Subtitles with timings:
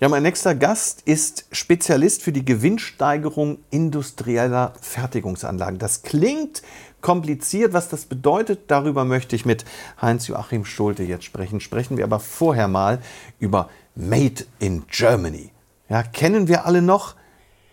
[0.00, 5.80] Ja, mein nächster Gast ist Spezialist für die Gewinnsteigerung industrieller Fertigungsanlagen.
[5.80, 6.62] Das klingt
[7.00, 7.72] kompliziert.
[7.72, 9.64] Was das bedeutet, darüber möchte ich mit
[10.00, 11.58] Heinz-Joachim Schulte jetzt sprechen.
[11.58, 13.00] Sprechen wir aber vorher mal
[13.40, 15.50] über Made in Germany.
[15.88, 17.16] Ja, kennen wir alle noch,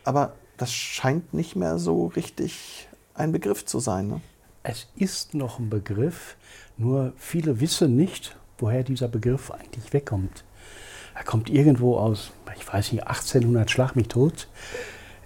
[0.03, 4.07] aber das scheint nicht mehr so richtig ein Begriff zu sein.
[4.07, 4.21] Ne?
[4.63, 6.37] Es ist noch ein Begriff,
[6.75, 10.44] nur viele wissen nicht, woher dieser Begriff eigentlich wegkommt.
[11.15, 14.47] Er kommt irgendwo aus, ich weiß nicht, 1800 Schlag mich tot.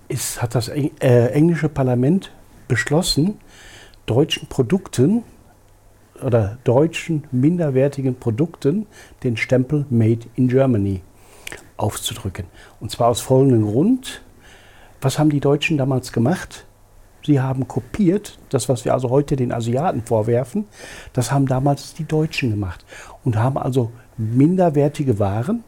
[0.08, 2.32] Ist, hat das äh, englische Parlament
[2.68, 3.40] beschlossen,
[4.06, 5.24] deutschen Produkten
[6.24, 8.88] oder deutschen minderwertigen Produkten
[9.24, 11.02] den Stempel Made in Germany
[11.78, 12.46] aufzudrücken.
[12.80, 14.22] Und zwar aus folgendem Grund.
[15.02, 16.66] Was haben die Deutschen damals gemacht?
[17.26, 20.66] Sie haben kopiert, das, was wir also heute den Asiaten vorwerfen,
[21.14, 22.86] das haben damals die Deutschen gemacht
[23.24, 25.64] und haben also minderwertige Waren,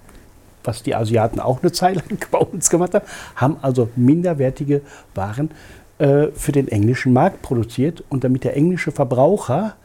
[0.63, 4.81] was die Asiaten auch eine Zeit lang bei uns gemacht haben, haben also minderwertige
[5.15, 5.51] Waren
[5.99, 8.03] äh, für den englischen Markt produziert.
[8.09, 9.75] Und damit der englische Verbraucher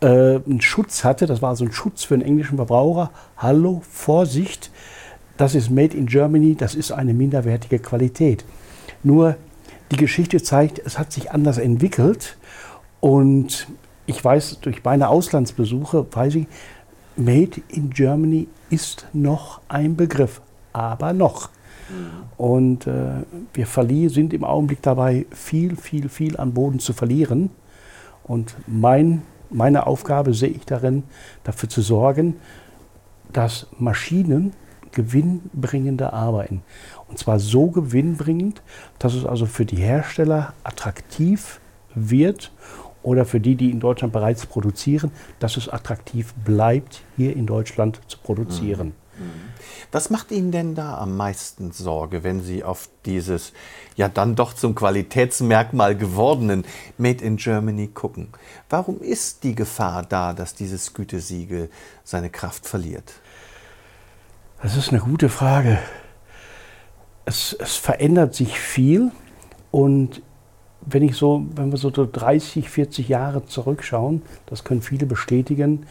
[0.00, 4.70] äh, einen Schutz hatte, das war so ein Schutz für den englischen Verbraucher, hallo, Vorsicht,
[5.36, 8.44] das ist Made in Germany, das ist eine minderwertige Qualität.
[9.02, 9.36] Nur
[9.90, 12.36] die Geschichte zeigt, es hat sich anders entwickelt
[13.00, 13.68] und
[14.06, 16.46] ich weiß durch meine Auslandsbesuche, weiß ich,
[17.18, 20.40] Made in Germany ist noch ein Begriff,
[20.72, 21.50] aber noch.
[22.36, 23.24] Und äh,
[23.54, 23.66] wir
[24.10, 27.50] sind im Augenblick dabei, viel, viel, viel an Boden zu verlieren.
[28.24, 31.04] Und mein, meine Aufgabe sehe ich darin,
[31.44, 32.36] dafür zu sorgen,
[33.32, 34.52] dass Maschinen
[34.92, 36.62] gewinnbringender arbeiten.
[37.08, 38.62] Und zwar so gewinnbringend,
[38.98, 41.60] dass es also für die Hersteller attraktiv
[41.94, 42.52] wird
[43.08, 48.00] oder für die, die in Deutschland bereits produzieren, dass es attraktiv bleibt, hier in Deutschland
[48.06, 48.88] zu produzieren.
[48.88, 49.48] Mhm.
[49.90, 53.54] Was macht Ihnen denn da am meisten Sorge, wenn Sie auf dieses
[53.96, 56.64] ja dann doch zum Qualitätsmerkmal gewordenen
[56.98, 58.28] Made in Germany gucken?
[58.68, 61.70] Warum ist die Gefahr da, dass dieses Gütesiegel
[62.04, 63.14] seine Kraft verliert?
[64.62, 65.78] Das ist eine gute Frage.
[67.24, 69.10] Es, es verändert sich viel
[69.70, 70.22] und
[70.90, 75.86] wenn ich so, wenn wir so 30, 40 Jahre zurückschauen, das können viele bestätigen,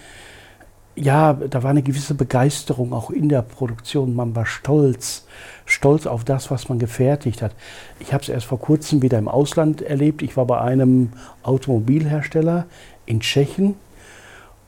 [0.95, 4.15] ja, da war eine gewisse Begeisterung auch in der Produktion.
[4.15, 5.27] Man war stolz,
[5.65, 7.51] stolz auf das, was man gefertigt hat.
[7.99, 10.23] Ich habe es erst vor kurzem wieder im Ausland erlebt.
[10.23, 11.11] Ich war bei einem
[11.43, 12.65] Automobilhersteller
[13.05, 13.75] in Tschechien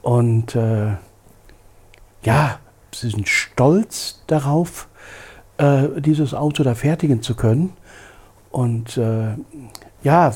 [0.03, 0.91] und äh,
[2.23, 2.59] ja,
[2.93, 4.87] sie sind stolz darauf,
[5.57, 7.73] äh, dieses Auto da fertigen zu können.
[8.51, 9.35] Und äh,
[10.03, 10.33] ja,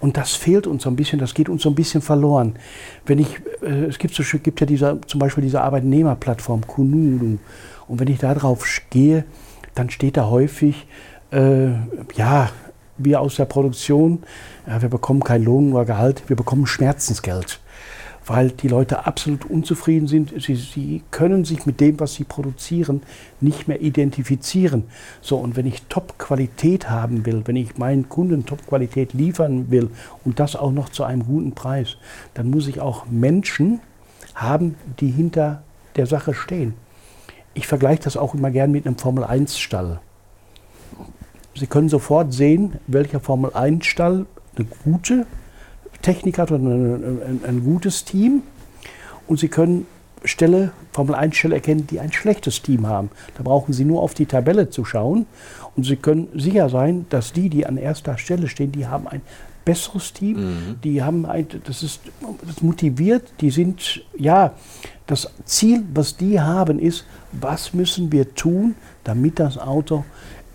[0.00, 2.54] und das fehlt uns so ein bisschen, das geht uns so ein bisschen verloren.
[3.06, 7.38] Wenn ich, äh, es gibt, so, gibt ja dieser, zum Beispiel diese Arbeitnehmerplattform Kununu.
[7.88, 9.24] Und wenn ich da drauf gehe,
[9.74, 10.86] dann steht da häufig,
[11.32, 11.70] äh,
[12.14, 12.50] ja,
[12.96, 14.22] wir aus der Produktion,
[14.66, 17.60] ja, wir bekommen kein Lohn oder Gehalt, wir bekommen Schmerzensgeld
[18.28, 20.32] weil die Leute absolut unzufrieden sind.
[20.40, 23.02] Sie, sie, können sich mit dem, was sie produzieren,
[23.40, 24.84] nicht mehr identifizieren.
[25.22, 29.90] So, und wenn ich Top-Qualität haben will, wenn ich meinen Kunden Top-Qualität liefern will
[30.24, 31.96] und das auch noch zu einem guten Preis,
[32.34, 33.80] dann muss ich auch Menschen
[34.34, 35.62] haben, die hinter
[35.96, 36.74] der Sache stehen.
[37.54, 40.00] Ich vergleiche das auch immer gern mit einem Formel-1-Stall.
[41.54, 45.26] Sie können sofort sehen, welcher Formel-1-Stall eine gute
[46.02, 48.42] Technik hat und ein, ein, ein gutes Team
[49.26, 49.86] und Sie können
[50.24, 53.10] Stelle, Formel 1 Stelle erkennen, die ein schlechtes Team haben.
[53.36, 55.26] Da brauchen Sie nur auf die Tabelle zu schauen
[55.76, 59.22] und Sie können sicher sein, dass die, die an erster Stelle stehen, die haben ein
[59.64, 60.80] besseres Team, mhm.
[60.82, 62.00] die haben ein, das ist
[62.46, 64.54] das motiviert, die sind, ja,
[65.06, 68.74] das Ziel, was die haben, ist, was müssen wir tun,
[69.04, 70.04] damit das Auto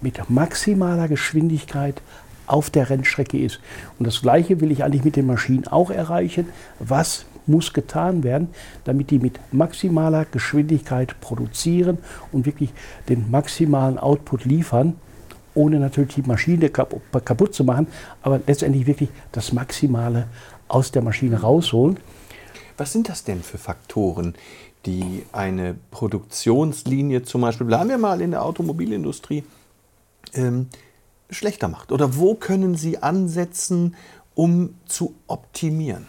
[0.01, 2.01] mit maximaler Geschwindigkeit
[2.48, 3.60] auf der Rennstrecke ist.
[4.00, 6.48] Und das Gleiche will ich eigentlich mit den Maschinen auch erreichen.
[6.80, 8.50] Was muss getan werden,
[8.86, 11.98] damit die mit maximaler Geschwindigkeit produzieren
[12.31, 12.72] und wirklich
[13.10, 14.95] den maximalen Output liefern,
[15.56, 17.88] ohne natürlich die Maschine kaputt zu machen,
[18.22, 20.28] aber letztendlich wirklich das Maximale
[20.68, 22.00] aus der Maschine rausholen.
[22.78, 24.34] Was sind das denn für Faktoren,
[24.86, 29.44] die eine Produktionslinie zum Beispiel, bleiben wir mal in der Automobilindustrie,
[30.34, 30.68] ähm,
[31.33, 31.91] schlechter macht?
[31.91, 33.95] Oder wo können Sie ansetzen,
[34.35, 36.07] um zu optimieren?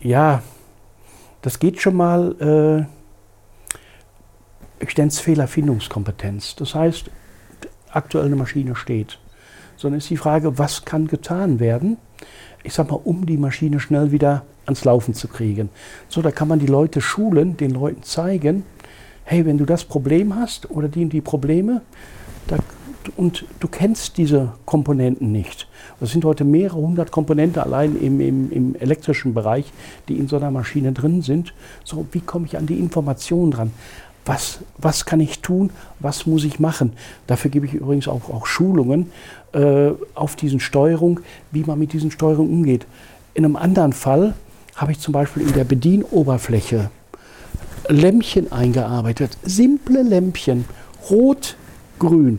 [0.00, 0.42] Ja,
[1.42, 2.86] das geht schon mal,
[3.70, 6.56] äh, ich nenne es Fehlerfindungskompetenz.
[6.56, 7.10] Das heißt,
[7.90, 9.18] aktuell eine Maschine steht.
[9.76, 11.98] Sondern ist die Frage, was kann getan werden,
[12.64, 15.70] ich sag mal, um die Maschine schnell wieder ans Laufen zu kriegen.
[16.08, 18.64] So, da kann man die Leute schulen, den Leuten zeigen,
[19.24, 21.82] hey, wenn du das Problem hast oder die und die Probleme,
[22.50, 22.56] da,
[23.16, 25.68] und du kennst diese Komponenten nicht.
[26.00, 29.72] Das sind heute mehrere hundert Komponenten allein im, im, im elektrischen Bereich,
[30.08, 31.54] die in so einer Maschine drin sind.
[31.84, 33.70] So, wie komme ich an die Informationen dran?
[34.26, 35.70] Was, was kann ich tun?
[36.00, 36.92] Was muss ich machen?
[37.26, 39.10] Dafür gebe ich übrigens auch, auch Schulungen
[39.52, 42.86] äh, auf diesen Steuerung, wie man mit diesen Steuerungen umgeht.
[43.32, 44.34] In einem anderen Fall
[44.76, 46.90] habe ich zum Beispiel in der Bedienoberfläche
[47.88, 49.38] Lämpchen eingearbeitet.
[49.44, 50.66] Simple Lämpchen.
[51.08, 51.56] Rot,
[51.98, 52.38] grün.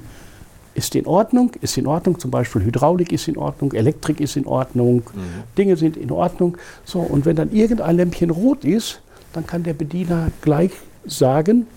[0.75, 2.19] Ist in Ordnung, ist in Ordnung.
[2.19, 5.43] Zum Beispiel Hydraulik ist in Ordnung, Elektrik ist in Ordnung, mhm.
[5.57, 6.57] Dinge sind in Ordnung.
[6.85, 9.01] So, und wenn dann irgendein Lämpchen rot ist,
[9.33, 10.71] dann kann der Bediener gleich
[11.05, 11.67] sagen,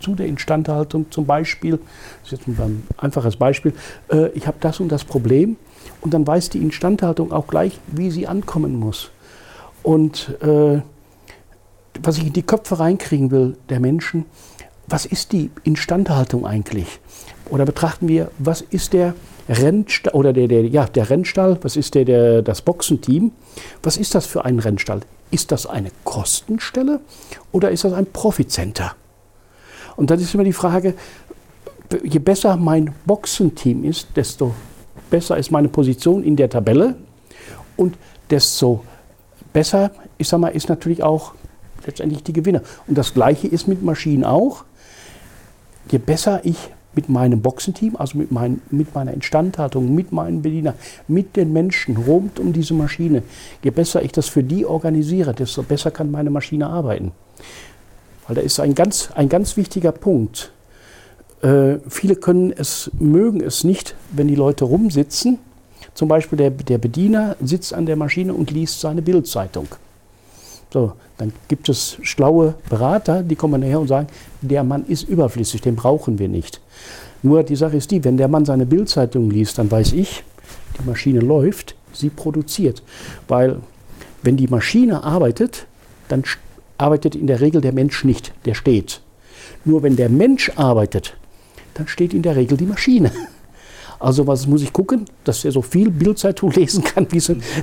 [0.00, 1.78] zu der Instandhaltung zum Beispiel,
[2.22, 3.72] das ist jetzt ein einfaches Beispiel,
[4.12, 5.56] äh, ich habe das und das Problem
[6.02, 9.10] und dann weiß die Instandhaltung auch gleich, wie sie ankommen muss.
[9.82, 10.82] Und äh,
[12.02, 14.26] was ich in die Köpfe reinkriegen will der Menschen,
[14.86, 17.00] was ist die Instandhaltung eigentlich?
[17.50, 19.14] Oder betrachten wir, was ist der
[19.48, 23.32] Rennstall oder der, der, ja, der Rennstall, was ist der, der, das Boxenteam?
[23.82, 25.00] Was ist das für ein Rennstall?
[25.30, 27.00] Ist das eine Kostenstelle
[27.52, 28.94] oder ist das ein Profitcenter?
[29.96, 30.94] Und dann ist immer die Frage,
[32.02, 34.54] je besser mein Boxenteam ist, desto
[35.10, 36.96] besser ist meine Position in der Tabelle
[37.76, 37.96] und
[38.30, 38.84] desto
[39.52, 41.34] besser, ich sag mal, ist natürlich auch
[41.86, 42.62] letztendlich die Gewinner.
[42.86, 44.64] Und das Gleiche ist mit Maschinen auch.
[45.90, 50.74] Je besser ich mit meinem Boxenteam, also mit, mein, mit meiner Instandhaltung, mit meinen Bediener,
[51.08, 53.22] mit den Menschen rund um diese Maschine,
[53.62, 57.12] je besser ich das für die organisiere, desto besser kann meine Maschine arbeiten.
[58.26, 60.52] Weil da ist ein ganz, ein ganz wichtiger Punkt.
[61.42, 65.38] Äh, viele können es, mögen es nicht, wenn die Leute rumsitzen.
[65.92, 69.68] Zum Beispiel der, der Bediener sitzt an der Maschine und liest seine Bildzeitung.
[70.74, 74.08] So, dann gibt es schlaue Berater, die kommen nachher und sagen,
[74.42, 76.60] der Mann ist überflüssig, den brauchen wir nicht.
[77.22, 80.24] Nur die Sache ist die, wenn der Mann seine Bildzeitung liest, dann weiß ich,
[80.76, 82.82] die Maschine läuft, sie produziert.
[83.28, 83.60] Weil
[84.24, 85.66] wenn die Maschine arbeitet,
[86.08, 86.24] dann
[86.76, 89.00] arbeitet in der Regel der Mensch nicht, der steht.
[89.64, 91.16] Nur wenn der Mensch arbeitet,
[91.74, 93.12] dann steht in der Regel die Maschine.
[94.00, 97.06] Also was muss ich gucken, dass er so viel Bildzeitung lesen kann,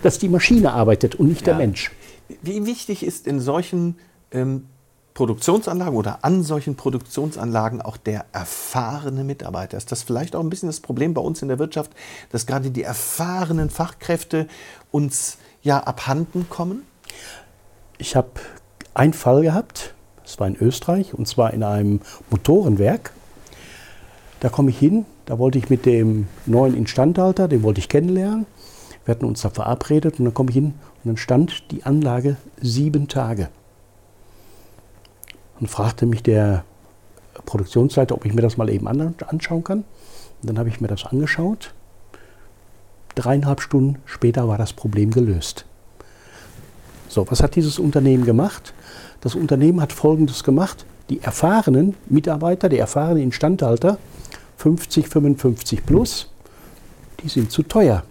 [0.02, 1.54] dass die Maschine arbeitet und nicht ja.
[1.54, 1.92] der Mensch.
[2.42, 3.98] Wie wichtig ist in solchen
[4.32, 4.66] ähm,
[5.14, 9.78] Produktionsanlagen oder an solchen Produktionsanlagen auch der erfahrene Mitarbeiter?
[9.78, 11.92] Ist das vielleicht auch ein bisschen das Problem bei uns in der Wirtschaft,
[12.32, 14.48] dass gerade die erfahrenen Fachkräfte
[14.92, 16.84] uns ja abhanden kommen?
[17.98, 18.30] Ich habe
[18.94, 19.94] einen Fall gehabt,
[20.24, 23.12] das war in Österreich, und zwar in einem Motorenwerk.
[24.40, 28.46] Da komme ich hin, da wollte ich mit dem neuen Instandhalter, den wollte ich kennenlernen.
[29.06, 32.38] Wir hatten uns da verabredet und dann komme ich hin und dann stand die Anlage
[32.62, 33.50] sieben Tage.
[35.60, 36.64] Und fragte mich der
[37.46, 39.80] Produktionsleiter, ob ich mir das mal eben anschauen kann.
[40.42, 41.74] Und dann habe ich mir das angeschaut.
[43.16, 45.66] Dreieinhalb Stunden später war das Problem gelöst.
[47.10, 48.74] So, was hat dieses Unternehmen gemacht?
[49.22, 50.86] Das Unternehmen hat Folgendes gemacht.
[51.10, 53.98] Die erfahrenen Mitarbeiter, die erfahrenen Instandhalter,
[54.58, 56.32] 50, 55 plus,
[57.22, 58.04] die sind zu teuer.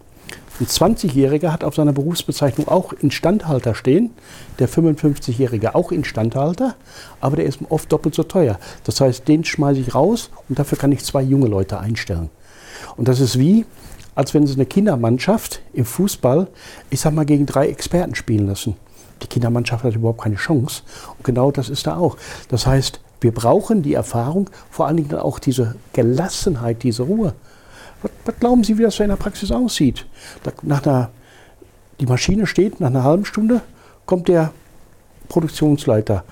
[0.60, 4.10] Ein 20-Jähriger hat auf seiner Berufsbezeichnung auch Instandhalter stehen,
[4.58, 6.74] der 55-Jährige auch Instandhalter,
[7.22, 8.58] aber der ist oft doppelt so teuer.
[8.84, 12.28] Das heißt, den schmeiße ich raus und dafür kann ich zwei junge Leute einstellen.
[12.98, 13.64] Und das ist wie,
[14.14, 16.48] als wenn Sie eine Kindermannschaft im Fußball,
[16.90, 18.76] ich sag mal, gegen drei Experten spielen lassen.
[19.22, 20.82] Die Kindermannschaft hat überhaupt keine Chance.
[21.16, 22.18] Und genau das ist da auch.
[22.48, 27.32] Das heißt, wir brauchen die Erfahrung, vor allen Dingen auch diese Gelassenheit, diese Ruhe.
[28.02, 30.06] Was, was glauben Sie, wie das so in der Praxis aussieht?
[30.42, 31.10] Da, nach einer,
[32.00, 33.60] die Maschine steht, nach einer halben Stunde
[34.06, 34.52] kommt der
[35.28, 36.24] Produktionsleiter.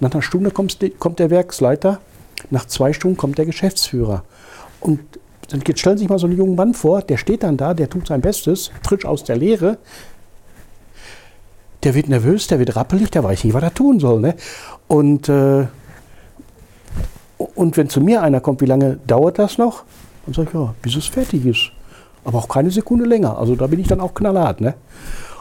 [0.00, 2.00] Nach einer Stunde kommt, kommt der Werksleiter.
[2.50, 4.24] Nach zwei Stunden kommt der Geschäftsführer.
[4.80, 5.00] Und
[5.48, 7.88] dann stellen Sie sich mal so einen jungen Mann vor, der steht dann da, der
[7.88, 9.78] tut sein Bestes, frisch aus der Lehre,
[11.82, 14.20] der wird nervös, der wird rappelig, der weiß nicht, was er tun soll.
[14.20, 14.34] Ne?
[14.88, 15.66] Und, äh,
[17.54, 19.84] und wenn zu mir einer kommt, wie lange dauert das noch?
[20.24, 21.70] Dann sage ich, ja, bis es fertig ist.
[22.24, 23.36] Aber auch keine Sekunde länger.
[23.36, 24.60] Also da bin ich dann auch knallhart.
[24.60, 24.74] Ne?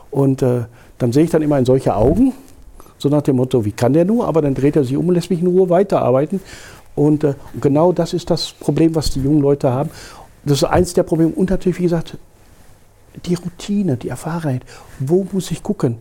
[0.09, 0.65] Und äh,
[0.97, 2.33] dann sehe ich dann immer in solche Augen,
[2.97, 4.27] so nach dem Motto, wie kann der nur?
[4.27, 6.39] Aber dann dreht er sich um und lässt mich in Ruhe weiterarbeiten.
[6.95, 9.89] Und, äh, und genau das ist das Problem, was die jungen Leute haben.
[10.45, 11.31] Das ist eins der Probleme.
[11.31, 12.17] Und natürlich, wie gesagt,
[13.25, 14.63] die Routine, die Erfahrenheit.
[14.99, 15.97] Wo muss ich gucken?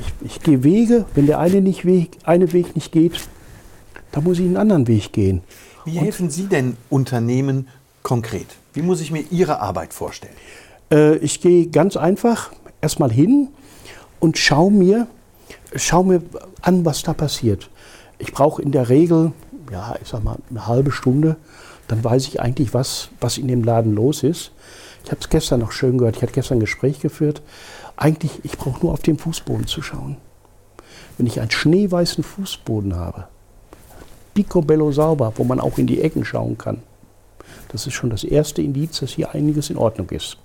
[0.00, 3.20] Ich, ich gehe Wege, wenn der eine, nicht Weg, eine Weg nicht geht,
[4.12, 5.42] dann muss ich einen anderen Weg gehen.
[5.84, 7.68] Wie helfen Sie denn Unternehmen
[8.02, 8.46] konkret?
[8.72, 10.34] Wie muss ich mir Ihre Arbeit vorstellen?
[10.90, 13.48] Äh, ich gehe ganz einfach erstmal hin
[14.20, 15.06] und schaue mir,
[15.74, 16.22] schau mir
[16.60, 17.70] an, was da passiert.
[18.18, 19.32] Ich brauche in der Regel,
[19.70, 21.36] ja, ich sag mal, eine halbe Stunde,
[21.88, 24.52] dann weiß ich eigentlich, was, was in dem Laden los ist.
[25.04, 27.42] Ich habe es gestern noch schön gehört, ich hatte gestern ein Gespräch geführt.
[27.96, 30.16] Eigentlich, ich brauche nur auf den Fußboden zu schauen.
[31.18, 33.26] Wenn ich einen schneeweißen Fußboden habe,
[34.34, 36.82] picobello sauber, wo man auch in die Ecken schauen kann,
[37.72, 40.36] das ist schon das erste Indiz, dass hier einiges in Ordnung ist.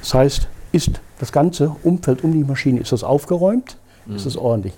[0.00, 3.76] Das heißt, ist das ganze Umfeld um die Maschine, ist das aufgeräumt?
[4.06, 4.16] Mhm.
[4.16, 4.74] Ist das ordentlich?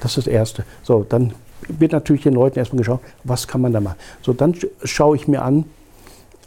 [0.00, 0.64] Das ist das Erste.
[0.82, 1.34] So, dann
[1.68, 3.96] wird natürlich den Leuten erstmal geschaut, was kann man da machen.
[4.22, 5.64] So, dann schaue ich mir an,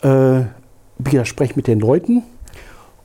[0.01, 0.44] äh,
[1.25, 2.24] spreche mit den Leuten.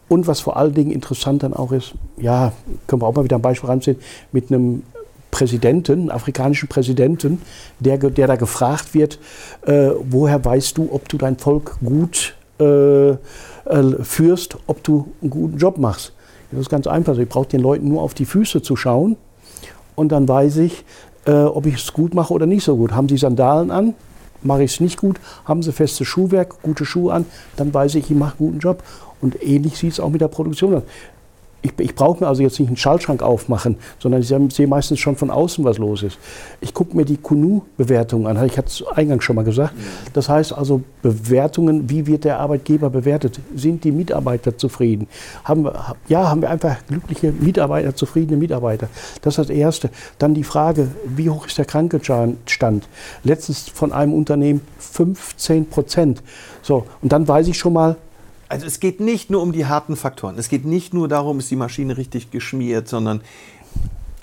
[0.09, 2.53] Und was vor allen Dingen interessant dann auch ist, ja,
[2.87, 3.97] können wir auch mal wieder ein Beispiel ranziehen,
[4.31, 4.83] mit einem
[5.33, 7.43] Präsidenten, afrikanischen Präsidenten,
[7.81, 9.19] der, der da gefragt wird,
[9.67, 13.17] äh, woher weißt du, ob du dein Volk gut äh, äh,
[14.03, 16.13] führst, ob du einen guten Job machst.
[16.51, 17.17] Das ist ganz einfach.
[17.17, 19.17] Ich brauche den Leuten nur auf die Füße zu schauen
[19.95, 20.85] und dann weiß ich,
[21.25, 22.93] äh, ob ich es gut mache oder nicht so gut.
[22.93, 23.95] Haben sie Sandalen an?
[24.43, 25.19] Mache ich es nicht gut?
[25.47, 27.25] Haben sie festes Schuhwerk, gute Schuhe an?
[27.57, 28.83] Dann weiß ich, ich mache einen guten Job.
[29.23, 30.83] Und ähnlich sieht es auch mit der Produktion aus
[31.63, 35.17] ich, ich brauche mir also jetzt nicht einen Schallschrank aufmachen, sondern ich sehe meistens schon
[35.17, 36.19] von außen, was los ist.
[36.61, 39.73] Ich gucke mir die Kunu-Bewertungen an, ich hatte es eingangs schon mal gesagt.
[40.13, 43.41] Das heißt also Bewertungen, wie wird der Arbeitgeber bewertet?
[43.55, 45.07] Sind die Mitarbeiter zufrieden?
[45.45, 48.89] Haben wir, ja, haben wir einfach glückliche Mitarbeiter, zufriedene Mitarbeiter?
[49.23, 49.91] Das ist das Erste.
[50.19, 52.89] Dann die Frage, wie hoch ist der Krankenstand?
[53.23, 56.23] Letztens von einem Unternehmen 15 Prozent.
[56.61, 57.97] So, und dann weiß ich schon mal,
[58.53, 60.39] also es geht nicht nur um die harten Faktoren.
[60.39, 63.23] Es geht nicht nur darum, ist die Maschine richtig geschmiert, sondern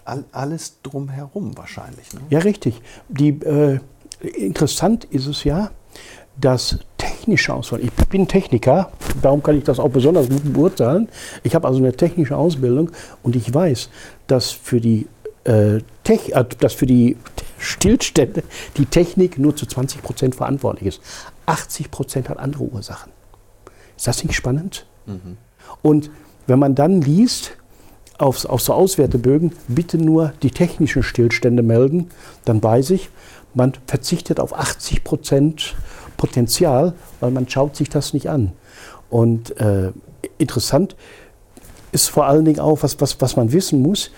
[0.06, 2.14] all, alles drumherum wahrscheinlich.
[2.14, 2.22] Ne?
[2.30, 2.80] Ja, richtig.
[3.08, 3.80] Die, äh,
[4.22, 5.72] interessant ist es ja,
[6.40, 7.80] dass technische Auswahl.
[7.80, 11.10] Ich bin Techniker, darum kann ich das auch besonders gut beurteilen.
[11.42, 12.92] Ich habe also eine technische Ausbildung
[13.24, 13.90] und ich weiß,
[14.28, 15.08] dass für die,
[15.46, 17.18] äh, Tech, äh, dass für die
[17.58, 18.44] Stillstände
[18.78, 21.02] die Technik nur zu 20 Prozent verantwortlich ist.
[21.48, 23.12] 80 Prozent hat andere Ursachen.
[24.00, 24.86] Ist das nicht spannend?
[25.08, 25.36] Mhm.
[25.82, 26.10] Und
[26.48, 27.58] wenn man dann liest,
[28.18, 32.08] auf, auf so Auswertebögen, bitte nur die technischen Stillstände melden,
[32.46, 33.10] dann weiß ich,
[33.54, 35.76] man verzichtet auf 80 Prozent
[36.16, 38.54] Potenzial, weil man schaut sich das nicht an.
[39.10, 39.92] Und äh,
[40.38, 40.96] interessant
[41.92, 44.12] ist vor allen Dingen auch, was, was, was man wissen muss,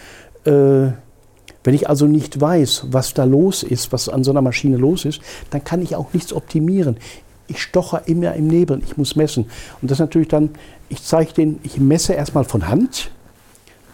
[0.46, 0.92] äh,
[1.64, 5.06] wenn ich also nicht weiß, was da los ist, was an so einer Maschine los
[5.06, 6.98] ist, dann kann ich auch nichts optimieren
[7.52, 9.46] ich stoche immer im Nebel, ich muss messen.
[9.82, 10.50] Und das ist natürlich dann,
[10.90, 13.12] ich zeige den, ich messe erstmal von Hand.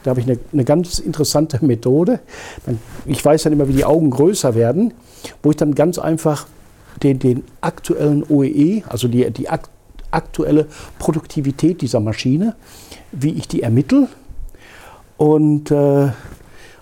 [0.04, 2.20] Da habe ich eine, eine ganz interessante Methode.
[3.06, 4.94] Ich weiß dann immer, wie die Augen größer werden,
[5.44, 6.48] wo ich dann ganz einfach
[7.04, 9.48] den, den aktuellen OEE, e, also die, die
[10.12, 10.68] aktuelle
[11.00, 12.56] Produktivität dieser Maschine,
[13.12, 14.08] wie ich die ermittle.
[15.18, 16.10] Und äh,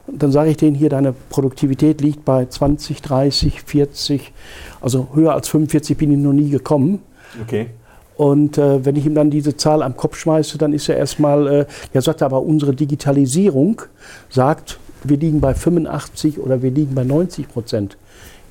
[0.08, 4.34] dann sage ich denen hier, deine Produktivität liegt bei 20, 30, 40,
[4.82, 7.00] also höher als 45 bin ich noch nie gekommen.
[7.42, 7.68] Okay.
[8.16, 11.48] Und äh, wenn ich ihm dann diese Zahl am Kopf schmeiße, dann ist er erstmal,
[11.48, 13.82] äh, er sagt aber, unsere Digitalisierung
[14.30, 17.98] sagt, wir liegen bei 85 oder wir liegen bei 90 Prozent.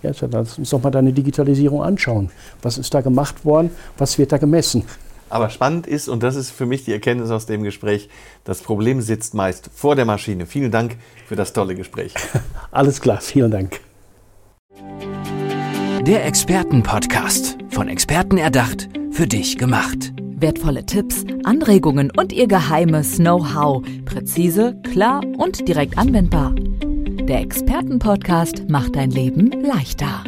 [0.02, 2.30] Ja, lass uns doch mal deine Digitalisierung anschauen.
[2.60, 3.70] Was ist da gemacht worden?
[3.96, 4.84] Was wird da gemessen?
[5.34, 8.08] Aber spannend ist, und das ist für mich die Erkenntnis aus dem Gespräch,
[8.44, 10.46] das Problem sitzt meist vor der Maschine.
[10.46, 12.14] Vielen Dank für das tolle Gespräch.
[12.70, 13.80] Alles klar, vielen Dank.
[16.02, 17.58] Der Expertenpodcast.
[17.70, 20.12] Von Experten erdacht, für dich gemacht.
[20.36, 23.82] Wertvolle Tipps, Anregungen und ihr geheimes Know-how.
[24.04, 26.54] Präzise, klar und direkt anwendbar.
[26.54, 30.22] Der Expertenpodcast macht dein Leben leichter.